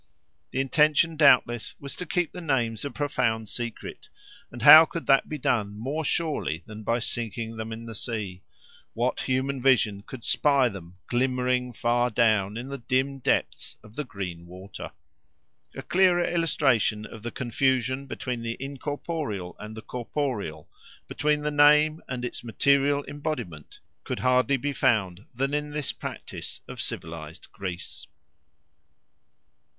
The 0.49 0.59
intention 0.59 1.15
doubtless 1.15 1.75
was 1.79 1.95
to 1.97 2.07
keep 2.07 2.31
the 2.33 2.41
names 2.41 2.83
a 2.83 2.89
profound 2.89 3.49
secret; 3.49 4.09
and 4.51 4.63
how 4.63 4.83
could 4.83 5.05
that 5.05 5.29
be 5.29 5.37
done 5.37 5.77
more 5.77 6.03
surely 6.03 6.63
than 6.65 6.81
by 6.81 6.97
sinking 6.97 7.55
them 7.57 7.71
in 7.71 7.85
the 7.85 7.93
sea? 7.93 8.41
what 8.95 9.19
human 9.19 9.61
vision 9.61 10.01
could 10.01 10.23
spy 10.23 10.69
them 10.69 10.97
glimmering 11.05 11.71
far 11.71 12.09
down 12.09 12.57
in 12.57 12.69
the 12.69 12.79
dim 12.79 13.19
depths 13.19 13.77
of 13.83 13.95
the 13.95 14.03
green 14.03 14.47
water? 14.47 14.89
A 15.75 15.83
clearer 15.83 16.23
illustration 16.25 17.05
of 17.05 17.21
the 17.21 17.29
confusion 17.29 18.07
between 18.07 18.41
the 18.41 18.57
incorporeal 18.59 19.55
and 19.59 19.77
the 19.77 19.83
corporeal, 19.83 20.67
between 21.07 21.41
the 21.41 21.51
name 21.51 22.01
and 22.07 22.25
its 22.25 22.43
material 22.43 23.05
embodiment, 23.07 23.77
could 24.03 24.21
hardly 24.21 24.57
be 24.57 24.73
found 24.73 25.27
than 25.35 25.53
in 25.53 25.69
this 25.69 25.93
practice 25.93 26.59
of 26.67 26.81
civilised 26.81 27.51
Greece. 27.51 28.07